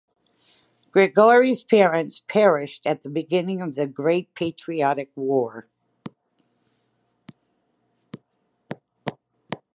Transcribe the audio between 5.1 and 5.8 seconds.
War.